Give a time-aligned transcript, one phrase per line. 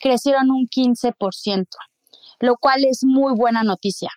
[0.00, 1.66] crecieron un 15%,
[2.40, 4.10] lo cual es muy buena noticia.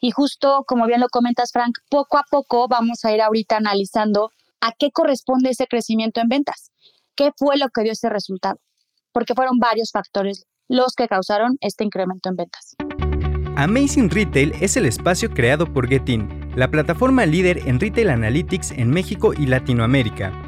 [0.00, 4.30] Y justo como bien lo comentas, Frank, poco a poco vamos a ir ahorita analizando
[4.60, 6.70] a qué corresponde ese crecimiento en ventas.
[7.14, 8.60] ¿Qué fue lo que dio ese resultado?
[9.12, 12.76] Porque fueron varios factores los que causaron este incremento en ventas.
[13.56, 18.90] Amazing Retail es el espacio creado por Getin, la plataforma líder en Retail Analytics en
[18.90, 20.47] México y Latinoamérica.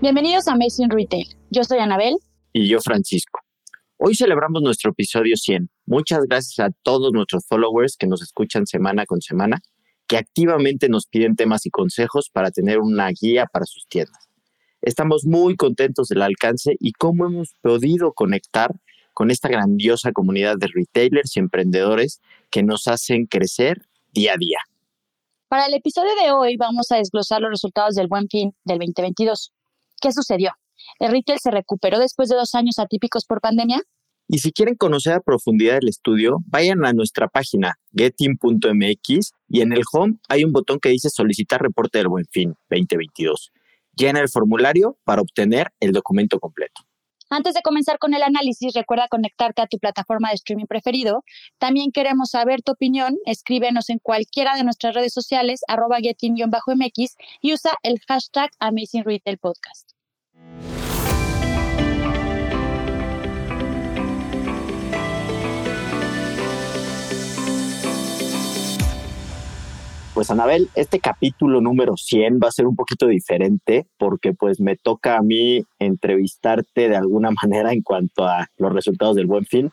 [0.00, 1.26] Bienvenidos a Amazing Retail.
[1.50, 2.14] Yo soy Anabel.
[2.52, 3.40] Y yo Francisco.
[3.96, 5.70] Hoy celebramos nuestro episodio 100.
[5.86, 9.60] Muchas gracias a todos nuestros followers que nos escuchan semana con semana,
[10.06, 14.28] que activamente nos piden temas y consejos para tener una guía para sus tiendas.
[14.82, 18.76] Estamos muy contentos del alcance y cómo hemos podido conectar
[19.14, 22.20] con esta grandiosa comunidad de retailers y emprendedores
[22.50, 24.58] que nos hacen crecer día a día.
[25.48, 29.52] Para el episodio de hoy vamos a desglosar los resultados del Buen Fin del 2022.
[30.00, 30.52] ¿Qué sucedió?
[30.98, 33.82] ¿El se recuperó después de dos años atípicos por pandemia?
[34.28, 39.72] Y si quieren conocer a profundidad el estudio, vayan a nuestra página getin.mx y en
[39.72, 43.50] el home hay un botón que dice solicitar reporte del buen fin 2022.
[43.96, 46.82] Llena el formulario para obtener el documento completo.
[47.30, 51.24] Antes de comenzar con el análisis, recuerda conectarte a tu plataforma de streaming preferido.
[51.58, 53.16] También queremos saber tu opinión.
[53.26, 59.04] Escríbenos en cualquiera de nuestras redes sociales, arroba getin-mx y usa el hashtag Amazing
[70.18, 74.74] Pues Anabel, este capítulo número 100 va a ser un poquito diferente porque pues me
[74.74, 79.70] toca a mí entrevistarte de alguna manera en cuanto a los resultados del buen fin,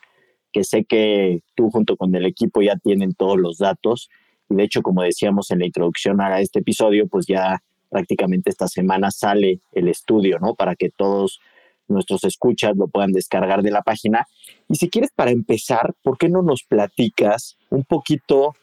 [0.52, 4.08] que sé que tú junto con el equipo ya tienen todos los datos
[4.48, 8.68] y de hecho como decíamos en la introducción a este episodio, pues ya prácticamente esta
[8.68, 10.54] semana sale el estudio, ¿no?
[10.54, 11.40] Para que todos
[11.88, 14.28] nuestros escuchas lo puedan descargar de la página.
[14.68, 18.54] Y si quieres, para empezar, ¿por qué no nos platicas un poquito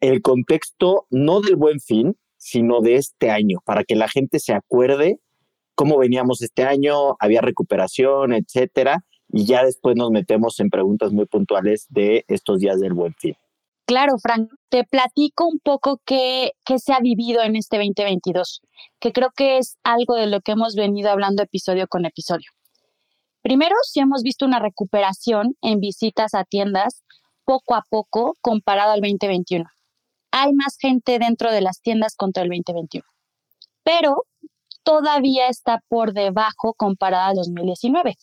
[0.00, 4.54] el contexto no del buen fin, sino de este año, para que la gente se
[4.54, 5.18] acuerde
[5.74, 11.26] cómo veníamos este año, había recuperación, etcétera, y ya después nos metemos en preguntas muy
[11.26, 13.36] puntuales de estos días del buen fin.
[13.86, 18.60] Claro, Frank, te platico un poco qué, qué se ha vivido en este 2022,
[19.00, 22.50] que creo que es algo de lo que hemos venido hablando episodio con episodio.
[23.40, 27.02] Primero, sí hemos visto una recuperación en visitas a tiendas
[27.44, 29.64] poco a poco comparado al 2021
[30.30, 33.04] hay más gente dentro de las tiendas contra el 2021.
[33.82, 34.24] Pero
[34.82, 38.16] todavía está por debajo comparada al 2019,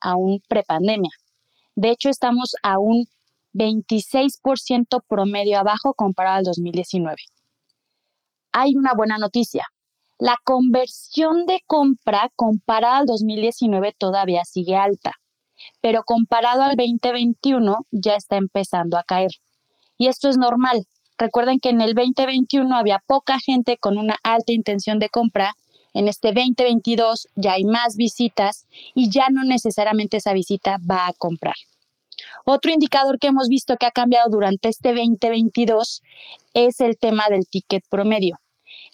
[0.00, 1.10] aún prepandemia.
[1.74, 3.06] De hecho, estamos a un
[3.54, 7.16] 26% promedio abajo comparado al 2019.
[8.52, 9.66] Hay una buena noticia.
[10.18, 15.12] La conversión de compra comparada al 2019 todavía sigue alta,
[15.82, 19.32] pero comparado al 2021 ya está empezando a caer.
[19.98, 20.86] Y esto es normal,
[21.18, 25.54] Recuerden que en el 2021 había poca gente con una alta intención de compra.
[25.94, 31.14] En este 2022 ya hay más visitas y ya no necesariamente esa visita va a
[31.14, 31.54] comprar.
[32.44, 36.02] Otro indicador que hemos visto que ha cambiado durante este 2022
[36.54, 38.38] es el tema del ticket promedio.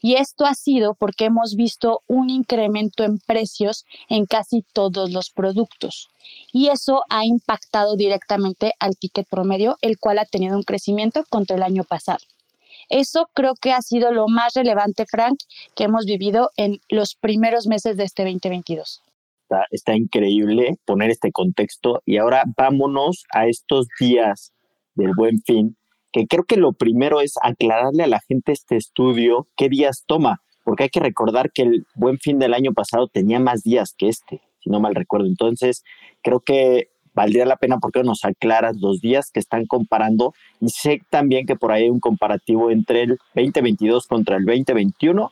[0.03, 5.31] Y esto ha sido porque hemos visto un incremento en precios en casi todos los
[5.31, 6.11] productos.
[6.53, 11.57] Y eso ha impactado directamente al ticket promedio, el cual ha tenido un crecimiento contra
[11.57, 12.19] el año pasado.
[12.89, 15.39] Eso creo que ha sido lo más relevante, Frank,
[15.77, 19.03] que hemos vivido en los primeros meses de este 2022.
[19.71, 24.53] Está, increíble poner este contexto y ahora vámonos a estos días
[24.95, 25.77] del buen fin
[26.13, 30.43] que creo que lo primero es aclararle a la gente este estudio qué días toma,
[30.65, 34.09] porque hay que recordar que el buen fin del año pasado tenía más días que
[34.09, 35.27] este, si no mal recuerdo.
[35.27, 35.83] Entonces,
[36.23, 41.03] creo que valdría la pena porque nos aclaras los días que están comparando y sé
[41.11, 45.31] también que por ahí hay un comparativo entre el 2022 contra el 2021,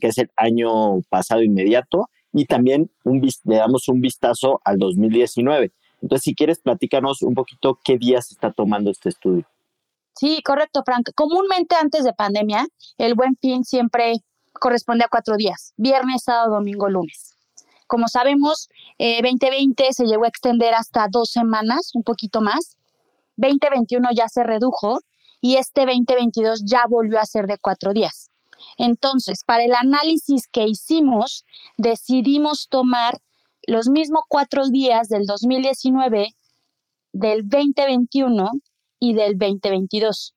[0.00, 5.72] que es el año pasado inmediato, y también le damos un vistazo al 2019.
[6.02, 9.46] Entonces, si quieres, platícanos un poquito qué días está tomando este estudio.
[10.18, 11.10] Sí, correcto, Frank.
[11.14, 12.66] Comúnmente antes de pandemia,
[12.96, 14.14] el buen fin siempre
[14.52, 17.36] corresponde a cuatro días, viernes, sábado, domingo, lunes.
[17.86, 18.68] Como sabemos,
[18.98, 22.76] 2020 eh, se llegó a extender hasta dos semanas, un poquito más.
[23.36, 24.98] 2021 ya se redujo
[25.40, 28.32] y este 2022 ya volvió a ser de cuatro días.
[28.76, 31.44] Entonces, para el análisis que hicimos,
[31.76, 33.20] decidimos tomar
[33.68, 36.34] los mismos cuatro días del 2019,
[37.12, 38.50] del 2021
[39.00, 40.34] y del 2022.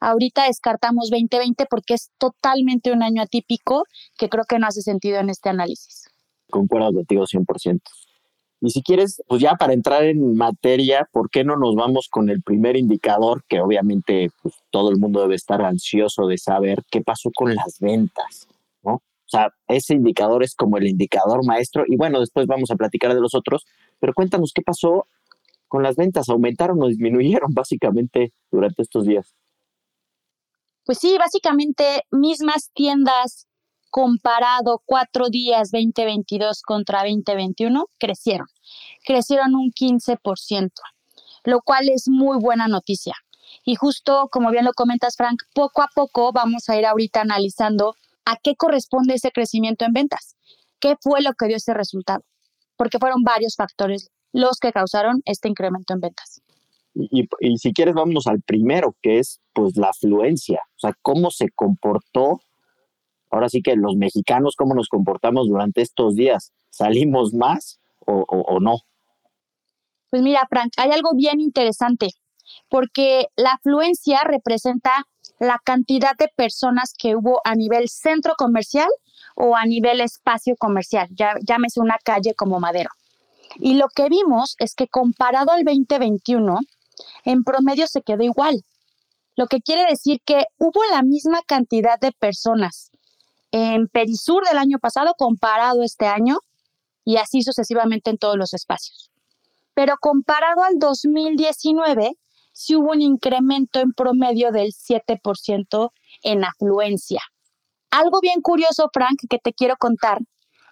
[0.00, 3.84] Ahorita descartamos 2020 porque es totalmente un año atípico
[4.18, 6.08] que creo que no hace sentido en este análisis.
[6.50, 7.80] Concuerdo contigo 100%.
[8.60, 12.30] Y si quieres, pues ya para entrar en materia, ¿por qué no nos vamos con
[12.30, 17.02] el primer indicador que obviamente pues, todo el mundo debe estar ansioso de saber qué
[17.02, 18.48] pasó con las ventas,
[18.82, 18.94] ¿no?
[18.94, 23.14] O sea, ese indicador es como el indicador maestro y bueno, después vamos a platicar
[23.14, 23.66] de los otros,
[24.00, 25.06] pero cuéntanos qué pasó
[25.68, 29.34] con las ventas, aumentaron o disminuyeron básicamente durante estos días.
[30.84, 33.46] Pues sí, básicamente mismas tiendas
[33.90, 38.48] comparado cuatro días 2022 contra 2021 crecieron.
[39.04, 40.70] Crecieron un 15%,
[41.44, 43.14] lo cual es muy buena noticia.
[43.64, 47.94] Y justo como bien lo comentas, Frank, poco a poco vamos a ir ahorita analizando
[48.24, 50.36] a qué corresponde ese crecimiento en ventas.
[50.80, 52.24] ¿Qué fue lo que dio ese resultado?
[52.76, 56.42] Porque fueron varios factores los que causaron este incremento en ventas.
[56.94, 57.26] Y,
[57.56, 62.40] si quieres, vámonos al primero, que es pues la afluencia, o sea, cómo se comportó,
[63.30, 68.60] ahora sí que los mexicanos, cómo nos comportamos durante estos días, ¿salimos más o, o
[68.60, 68.76] no?
[70.10, 72.10] Pues mira, Frank, hay algo bien interesante,
[72.68, 74.92] porque la afluencia representa
[75.40, 78.88] la cantidad de personas que hubo a nivel centro comercial
[79.34, 82.90] o a nivel espacio comercial, ya, llámese una calle como Madero.
[83.56, 86.58] Y lo que vimos es que comparado al 2021,
[87.24, 88.64] en promedio se quedó igual.
[89.36, 92.90] Lo que quiere decir que hubo la misma cantidad de personas
[93.50, 96.38] en Perisur del año pasado comparado este año
[97.04, 99.10] y así sucesivamente en todos los espacios.
[99.74, 102.16] Pero comparado al 2019,
[102.52, 105.90] sí hubo un incremento en promedio del 7%
[106.22, 107.22] en afluencia.
[107.90, 110.18] Algo bien curioso, Frank, que te quiero contar,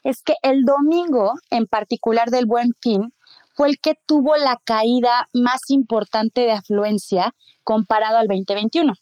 [0.04, 3.12] es que el domingo, en particular del Buen Fin,
[3.54, 7.34] fue el que tuvo la caída más importante de afluencia
[7.64, 8.94] comparado al 2021.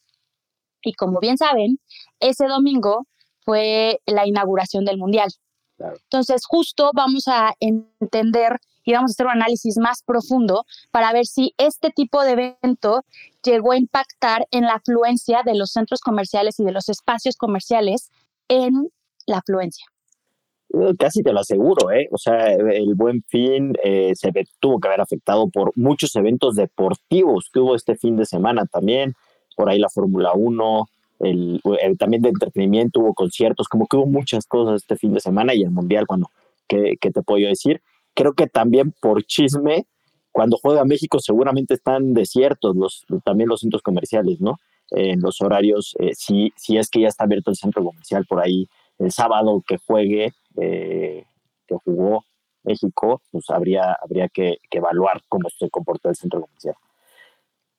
[0.83, 1.79] Y como bien saben,
[2.21, 3.07] ese domingo
[3.45, 5.31] fue la inauguración del Mundial.
[5.79, 11.27] Entonces, justo vamos a entender y vamos a hacer un análisis más profundo para ver
[11.27, 13.05] si este tipo de evento
[13.43, 18.11] llegó a impactar en la afluencia de los centros comerciales y de los espacios comerciales
[18.49, 18.91] en
[19.27, 19.87] la afluencia.
[20.73, 22.09] Uh, casi te lo aseguro, ¿eh?
[22.13, 27.51] O sea, el buen fin eh, se tuvo que haber afectado por muchos eventos deportivos
[27.53, 29.15] que hubo este fin de semana también,
[29.57, 30.89] por ahí la Fórmula 1,
[31.21, 31.61] el,
[31.99, 35.63] también de entretenimiento, hubo conciertos, como que hubo muchas cosas este fin de semana y
[35.63, 36.31] el Mundial, bueno,
[36.69, 37.83] ¿qué, qué te puedo decir?
[38.15, 39.87] Creo que también por chisme,
[40.31, 44.61] cuando juega México seguramente están desiertos los, también los centros comerciales, ¿no?
[44.93, 48.41] En los horarios, eh, si, si es que ya está abierto el centro comercial por
[48.41, 48.69] ahí
[49.01, 51.25] el sábado que juegue, eh,
[51.67, 52.25] que jugó
[52.63, 56.75] México, pues habría, habría que, evaluar cómo se comportó el centro comercial.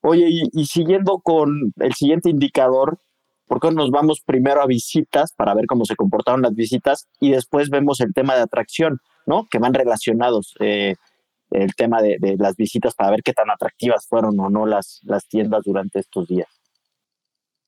[0.02, 2.98] Oye, y, siguiendo con el siguiente indicador,
[3.46, 7.30] ¿por qué nos vamos primero a visitas para ver cómo se comportaron las visitas y
[7.30, 9.46] después vemos el tema de atracción, ¿no?
[9.48, 10.54] Que van relacionados.
[10.58, 10.96] Eh,
[11.50, 15.00] el tema de, de, las visitas para ver qué tan atractivas fueron o no las,
[15.04, 16.48] las tiendas durante estos días.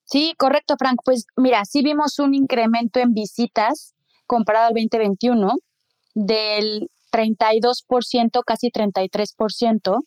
[0.04, 1.00] Sí, correcto, Frank.
[1.04, 3.94] Pues mira, sí vimos un incremento en visitas
[4.26, 5.54] comparado al 2021
[6.14, 10.00] del 32%, casi 33%.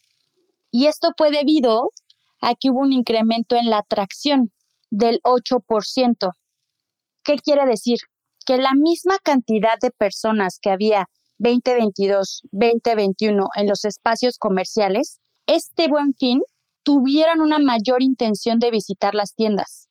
[0.71, 1.91] Y esto fue debido
[2.41, 4.51] a que hubo un incremento en la atracción
[4.89, 6.31] del 8%.
[7.23, 7.97] ¿Qué quiere decir?
[8.45, 11.07] Que la misma cantidad de personas que había
[11.39, 16.41] 2022, 2021 en los espacios comerciales, este buen fin
[16.83, 19.86] tuvieron una mayor intención de visitar las tiendas.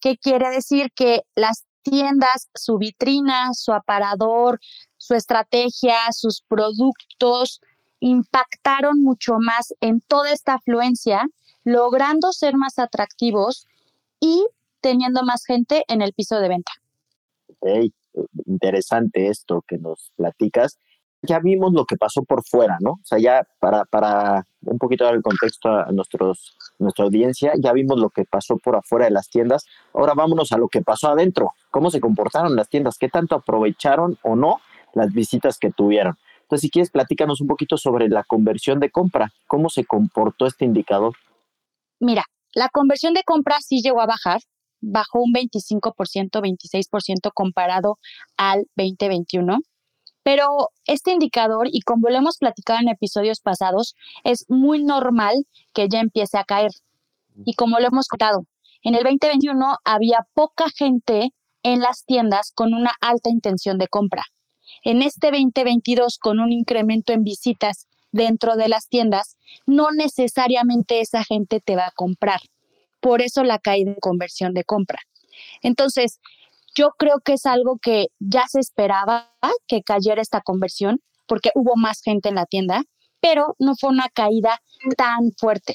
[0.00, 0.90] ¿Qué quiere decir?
[0.94, 4.60] Que las tiendas, su vitrina, su aparador,
[4.96, 7.60] su estrategia, sus productos
[8.00, 11.26] impactaron mucho más en toda esta afluencia,
[11.64, 13.66] logrando ser más atractivos
[14.20, 14.46] y
[14.80, 16.72] teniendo más gente en el piso de venta.
[17.48, 17.92] Ok,
[18.46, 20.78] interesante esto que nos platicas
[21.22, 22.92] ya vimos lo que pasó por fuera, ¿no?
[22.92, 27.72] O sea, ya para, para un poquito dar el contexto a nuestros, nuestra audiencia, ya
[27.72, 29.66] vimos lo que pasó por afuera de las tiendas.
[29.92, 31.52] Ahora vámonos a lo que pasó adentro.
[31.70, 32.96] ¿Cómo se comportaron las tiendas?
[32.98, 34.60] ¿Qué tanto aprovecharon o no
[34.94, 36.16] las visitas que tuvieron?
[36.42, 39.32] Entonces, si quieres, platícanos un poquito sobre la conversión de compra.
[39.46, 41.14] ¿Cómo se comportó este indicador?
[42.00, 42.24] Mira,
[42.54, 44.40] la conversión de compra sí llegó a bajar,
[44.80, 47.98] bajó un 25%, 26% comparado
[48.36, 49.58] al 2021
[50.32, 55.34] Pero este indicador, y como lo hemos platicado en episodios pasados, es muy normal
[55.74, 56.70] que ya empiece a caer.
[57.44, 58.44] Y como lo hemos contado,
[58.84, 61.30] en el 2021 había poca gente
[61.64, 64.22] en las tiendas con una alta intención de compra.
[64.84, 71.24] En este 2022, con un incremento en visitas dentro de las tiendas, no necesariamente esa
[71.24, 72.38] gente te va a comprar.
[73.00, 75.00] Por eso la caída de conversión de compra.
[75.60, 76.20] Entonces,
[76.74, 79.30] yo creo que es algo que ya se esperaba
[79.66, 82.82] que cayera esta conversión porque hubo más gente en la tienda,
[83.20, 84.58] pero no fue una caída
[84.96, 85.74] tan fuerte.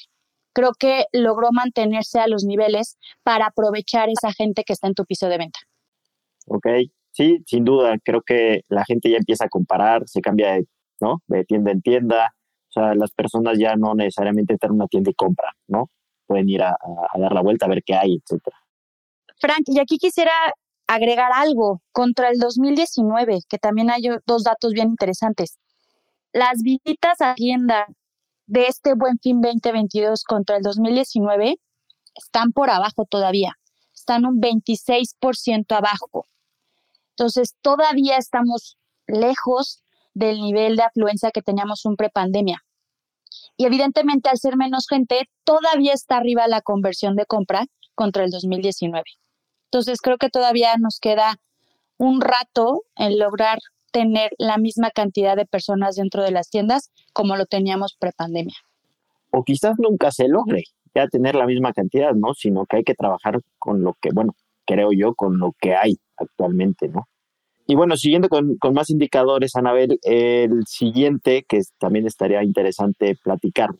[0.53, 5.05] Creo que logró mantenerse a los niveles para aprovechar esa gente que está en tu
[5.05, 5.59] piso de venta.
[6.47, 6.67] Ok,
[7.11, 10.65] sí, sin duda, creo que la gente ya empieza a comparar, se cambia de,
[11.01, 11.21] ¿no?
[11.27, 12.33] de tienda en tienda,
[12.69, 15.89] o sea, las personas ya no necesariamente entran a una tienda y compran, ¿no?
[16.27, 18.57] Pueden ir a, a dar la vuelta a ver qué hay, etcétera.
[19.39, 20.31] Frank, y aquí quisiera
[20.87, 25.57] agregar algo contra el 2019, que también hay dos datos bien interesantes.
[26.31, 27.87] Las visitas a tienda
[28.47, 31.55] de este buen fin 2022 contra el 2019
[32.15, 33.53] están por abajo todavía,
[33.93, 36.27] están un 26% abajo.
[37.11, 38.77] Entonces, todavía estamos
[39.07, 42.63] lejos del nivel de afluencia que teníamos un prepandemia.
[43.57, 47.65] Y evidentemente, al ser menos gente, todavía está arriba la conversión de compra
[47.95, 49.03] contra el 2019.
[49.75, 51.35] Entonces, creo que todavía nos queda
[51.97, 53.59] un rato en lograr
[53.91, 58.55] tener la misma cantidad de personas dentro de las tiendas como lo teníamos prepandemia.
[59.31, 60.63] O quizás nunca se logre
[60.95, 62.33] ya tener la misma cantidad, ¿no?
[62.33, 64.33] Sino que hay que trabajar con lo que, bueno,
[64.65, 67.09] creo yo, con lo que hay actualmente, ¿no?
[67.67, 73.71] Y bueno, siguiendo con, más indicadores, Anabel, el siguiente que también estaría interesante platicar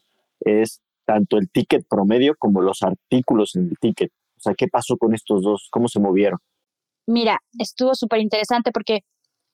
[0.41, 4.11] es tanto el ticket promedio como los artículos en el ticket.
[4.45, 5.67] Sea, ¿qué pasó con estos dos?
[5.71, 6.39] ¿Cómo se movieron?
[7.07, 9.01] Mira, estuvo súper interesante porque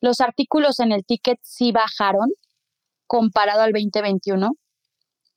[0.01, 2.29] los artículos en el ticket sí bajaron
[3.07, 4.51] comparado al 2021.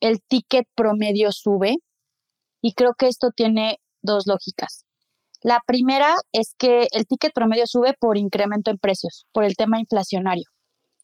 [0.00, 1.76] El ticket promedio sube
[2.60, 4.84] y creo que esto tiene dos lógicas.
[5.42, 9.78] La primera es que el ticket promedio sube por incremento en precios, por el tema
[9.78, 10.44] inflacionario.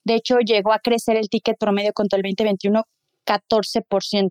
[0.05, 2.83] De hecho, llegó a crecer el ticket promedio contra el 2021
[3.27, 4.31] 14%,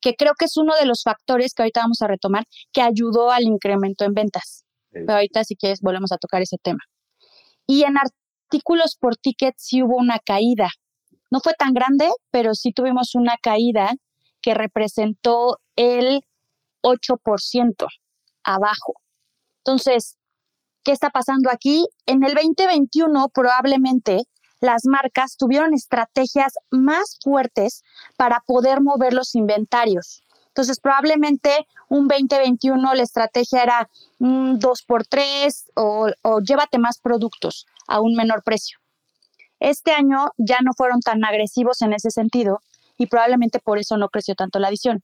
[0.00, 3.30] que creo que es uno de los factores que ahorita vamos a retomar que ayudó
[3.30, 4.64] al incremento en ventas.
[4.90, 6.80] Pero ahorita, si quieres, volvemos a tocar ese tema.
[7.66, 10.70] Y en artículos por ticket sí hubo una caída.
[11.30, 13.92] No fue tan grande, pero sí tuvimos una caída
[14.40, 16.22] que representó el
[16.82, 17.86] 8%
[18.44, 18.94] abajo.
[19.58, 20.16] Entonces,
[20.84, 21.86] ¿qué está pasando aquí?
[22.06, 24.22] En el 2021 probablemente
[24.60, 27.82] las marcas tuvieron estrategias más fuertes
[28.16, 30.22] para poder mover los inventarios.
[30.48, 38.00] Entonces, probablemente un 2021 la estrategia era un 2x3 o, o llévate más productos a
[38.00, 38.78] un menor precio.
[39.60, 42.60] Este año ya no fueron tan agresivos en ese sentido
[42.96, 45.02] y probablemente por eso no creció tanto la adición.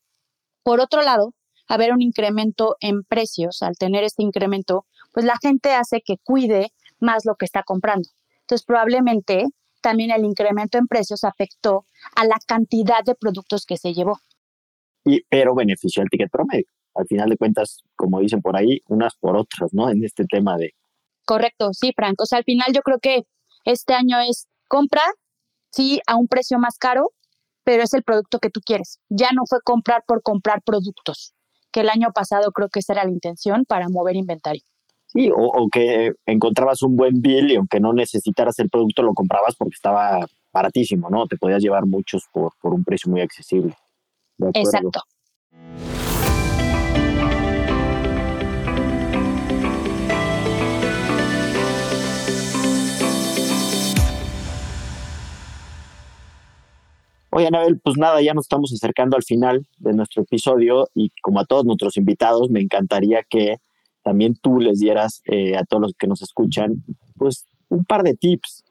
[0.63, 1.35] Por otro lado,
[1.69, 6.73] haber un incremento en precios, al tener este incremento, pues la gente hace que cuide
[7.01, 8.09] más lo que está comprando.
[8.45, 9.47] Entonces, probablemente
[9.81, 11.85] también el incremento en precios afectó
[12.17, 14.19] a la cantidad de productos que se llevó.
[15.05, 16.67] Y, pero benefició al ticket promedio.
[16.95, 19.91] Al final de cuentas, como dicen por ahí, unas por otras, ¿no?
[19.91, 20.73] En este tema de...
[21.27, 22.23] Correcto, sí, Franco.
[22.25, 23.25] O sea, al final yo creo que
[23.65, 25.03] este año es compra,
[25.71, 27.11] sí, a un precio más caro,
[27.65, 29.01] pero es el producto que tú quieres.
[29.09, 31.35] Ya no fue comprar por comprar productos
[31.73, 34.63] que el año pasado creo que esa era la intención para mover inventario.
[35.15, 39.55] Sí, o, que encontrabas un buen bill y aunque no necesitaras el producto lo comprabas
[39.57, 41.27] porque estaba baratísimo, ¿no?
[41.29, 43.77] Te podías llevar muchos por, por un precio muy accesible.
[44.53, 45.03] Exacto.
[57.31, 61.39] Oye, Anabel, pues nada, ya nos estamos acercando al final de nuestro episodio y como
[61.39, 63.59] a todos nuestros invitados, me encantaría que
[64.05, 66.85] también tú les dieras eh, a todos los que nos escuchan,
[67.17, 68.63] pues un par de tips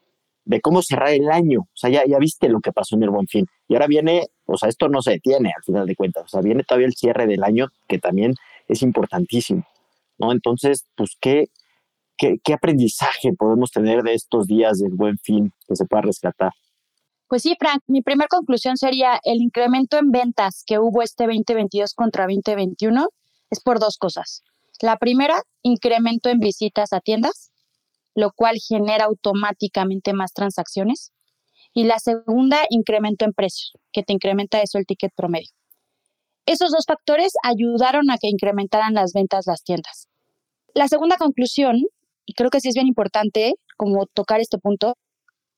[0.44, 1.62] de cómo cerrar el año.
[1.62, 3.46] O sea, ya, ya viste lo que pasó en el Buen Fin.
[3.68, 6.24] Y ahora viene, o sea, esto no se detiene al final de cuentas.
[6.24, 8.34] O sea, viene todavía el cierre del año, que también
[8.68, 9.66] es importantísimo.
[10.18, 10.32] ¿no?
[10.32, 11.48] Entonces, pues, ¿qué,
[12.16, 16.52] qué, qué aprendizaje podemos tener de estos días del Buen Fin que se pueda rescatar?
[17.26, 21.94] Pues sí, Frank, mi primera conclusión sería el incremento en ventas que hubo este 2022
[21.94, 23.08] contra 2021
[23.50, 24.44] es por dos cosas.
[24.80, 27.50] La primera, incremento en visitas a tiendas,
[28.14, 31.12] lo cual genera automáticamente más transacciones.
[31.72, 35.50] Y la segunda, incremento en precios, que te incrementa eso el ticket promedio.
[36.46, 40.08] Esos dos factores ayudaron a que incrementaran las ventas las tiendas.
[40.74, 41.82] La segunda conclusión,
[42.26, 44.94] y creo que sí es bien importante como tocar este punto,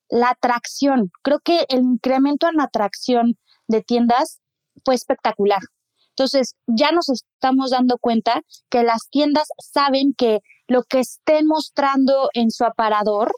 [0.09, 1.11] la atracción.
[1.23, 4.41] Creo que el incremento en atracción de tiendas
[4.85, 5.61] fue espectacular.
[6.19, 12.31] Entonces, ya nos estamos dando cuenta que las tiendas saben que lo que estén mostrando
[12.33, 13.33] en su aparador,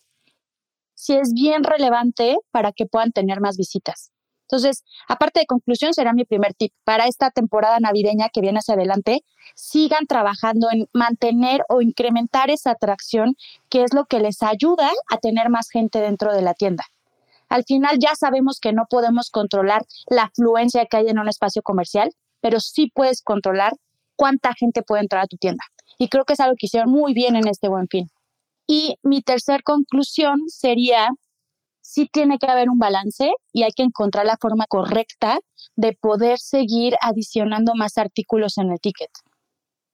[0.94, 4.12] si es bien relevante para que puedan tener más visitas.
[4.42, 8.74] Entonces, aparte de conclusión, será mi primer tip para esta temporada navideña que viene hacia
[8.74, 9.24] adelante.
[9.56, 13.34] Sigan trabajando en mantener o incrementar esa atracción,
[13.68, 16.84] que es lo que les ayuda a tener más gente dentro de la tienda.
[17.48, 21.62] Al final ya sabemos que no podemos controlar la afluencia que hay en un espacio
[21.62, 23.72] comercial, pero sí puedes controlar
[24.16, 25.64] cuánta gente puede entrar a tu tienda.
[25.98, 28.10] Y creo que es algo que hicieron muy bien en este buen fin.
[28.66, 31.08] Y mi tercer conclusión sería
[31.80, 35.38] sí tiene que haber un balance y hay que encontrar la forma correcta
[35.74, 39.10] de poder seguir adicionando más artículos en el ticket.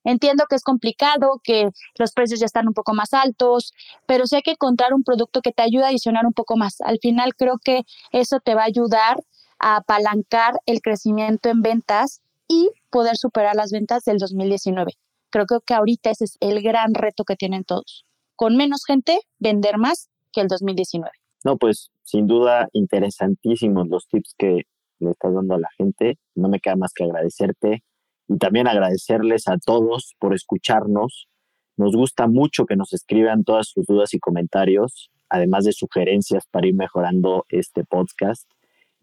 [0.02, 3.72] Entiendo que es complicado, que los precios ya están un poco más altos,
[4.06, 6.80] pero sí hay que encontrar un producto que te ayude a adicionar un poco más.
[6.80, 9.16] Al final creo que eso te va a ayudar
[9.60, 14.92] a apalancar el crecimiento en ventas y poder superar las ventas del 2019.
[15.30, 18.04] Creo que ahorita ese es el gran reto que tienen todos.
[18.36, 21.10] Con menos gente, vender más que el 2019.
[21.44, 24.62] No, pues sin duda interesantísimos los tips que
[25.00, 26.18] le estás dando a la gente.
[26.34, 27.82] No me queda más que agradecerte
[28.28, 31.28] y también agradecerles a todos por escucharnos.
[31.76, 36.66] Nos gusta mucho que nos escriban todas sus dudas y comentarios, además de sugerencias para
[36.68, 38.48] ir mejorando este podcast.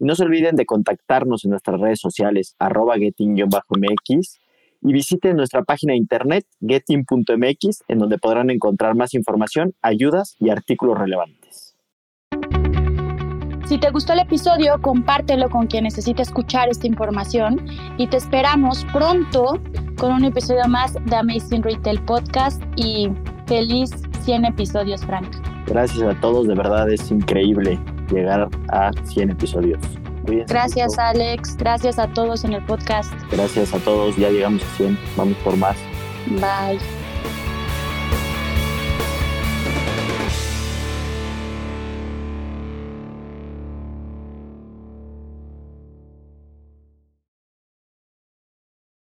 [0.02, 4.40] Y no se olviden de contactarnos en nuestras redes sociales, arroba getting-mx,
[4.82, 10.50] y visiten nuestra página de internet, getting.mx, en donde podrán encontrar más información, ayudas y
[10.50, 11.76] artículos relevantes.
[13.66, 17.64] Si te gustó el episodio, compártelo con quien necesite escuchar esta información
[17.96, 19.60] y te esperamos pronto
[19.98, 23.08] con un episodio más de Amazing Retail Podcast y
[23.46, 23.90] feliz
[24.22, 25.28] 100 episodios, Frank.
[25.68, 27.78] Gracias a todos, de verdad es increíble
[28.10, 29.80] llegar a 100 episodios.
[30.48, 33.12] Gracias Alex, gracias a todos en el podcast.
[33.30, 35.76] Gracias a todos, ya llegamos a 100, vamos por más.
[36.28, 37.01] Bye.